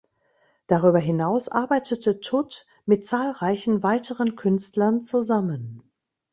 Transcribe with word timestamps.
Darüber 0.65 0.97
hinaus 0.97 1.47
arbeitete 1.47 2.21
Tutt 2.21 2.65
mit 2.87 3.05
zahlreichen 3.05 3.83
weiteren 3.83 4.35
Künstlern 4.35 5.03
zusammen. 5.03 5.91